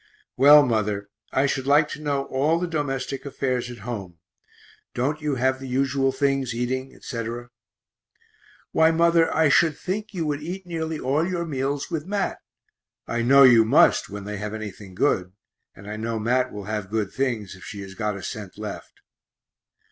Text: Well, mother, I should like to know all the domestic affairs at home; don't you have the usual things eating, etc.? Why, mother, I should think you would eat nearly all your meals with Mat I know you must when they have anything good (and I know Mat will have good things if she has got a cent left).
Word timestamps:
Well, 0.35 0.65
mother, 0.65 1.11
I 1.31 1.45
should 1.45 1.67
like 1.67 1.87
to 1.89 2.01
know 2.01 2.23
all 2.25 2.57
the 2.57 2.65
domestic 2.65 3.23
affairs 3.23 3.69
at 3.69 3.81
home; 3.85 4.17
don't 4.95 5.21
you 5.21 5.35
have 5.35 5.59
the 5.59 5.67
usual 5.67 6.11
things 6.11 6.55
eating, 6.55 6.91
etc.? 6.95 7.51
Why, 8.71 8.89
mother, 8.89 9.31
I 9.31 9.47
should 9.49 9.77
think 9.77 10.11
you 10.11 10.25
would 10.25 10.41
eat 10.41 10.65
nearly 10.65 10.99
all 10.99 11.23
your 11.29 11.45
meals 11.45 11.91
with 11.91 12.07
Mat 12.07 12.39
I 13.05 13.21
know 13.21 13.43
you 13.43 13.63
must 13.63 14.09
when 14.09 14.23
they 14.23 14.37
have 14.37 14.55
anything 14.55 14.95
good 14.95 15.33
(and 15.75 15.87
I 15.87 15.97
know 15.97 16.17
Mat 16.17 16.51
will 16.51 16.65
have 16.65 16.89
good 16.89 17.11
things 17.13 17.55
if 17.55 17.63
she 17.63 17.81
has 17.81 17.93
got 17.93 18.17
a 18.17 18.23
cent 18.23 18.57
left). 18.57 19.01